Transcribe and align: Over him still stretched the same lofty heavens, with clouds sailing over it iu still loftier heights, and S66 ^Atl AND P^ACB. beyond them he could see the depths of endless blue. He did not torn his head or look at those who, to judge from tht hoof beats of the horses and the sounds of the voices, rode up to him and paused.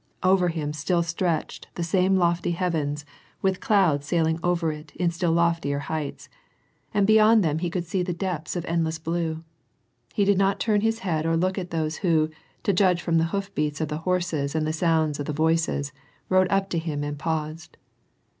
Over 0.23 0.47
him 0.47 0.73
still 0.73 1.03
stretched 1.03 1.67
the 1.75 1.83
same 1.83 2.15
lofty 2.15 2.53
heavens, 2.53 3.05
with 3.43 3.59
clouds 3.59 4.07
sailing 4.07 4.39
over 4.43 4.71
it 4.71 4.91
iu 4.99 5.11
still 5.11 5.31
loftier 5.31 5.77
heights, 5.77 6.27
and 6.27 6.27
S66 6.27 6.31
^Atl 6.31 6.87
AND 6.95 7.03
P^ACB. 7.03 7.07
beyond 7.07 7.43
them 7.43 7.59
he 7.59 7.69
could 7.69 7.85
see 7.85 8.01
the 8.01 8.11
depths 8.13 8.55
of 8.55 8.65
endless 8.65 8.97
blue. 8.97 9.43
He 10.15 10.25
did 10.25 10.39
not 10.39 10.59
torn 10.59 10.81
his 10.81 10.99
head 11.05 11.27
or 11.27 11.37
look 11.37 11.59
at 11.59 11.69
those 11.69 11.97
who, 11.97 12.31
to 12.63 12.73
judge 12.73 13.03
from 13.03 13.19
tht 13.19 13.29
hoof 13.29 13.53
beats 13.53 13.79
of 13.79 13.89
the 13.89 13.97
horses 13.99 14.55
and 14.55 14.65
the 14.65 14.73
sounds 14.73 15.19
of 15.19 15.27
the 15.27 15.33
voices, 15.33 15.93
rode 16.29 16.49
up 16.49 16.71
to 16.71 16.79
him 16.79 17.03
and 17.03 17.19
paused. 17.19 17.77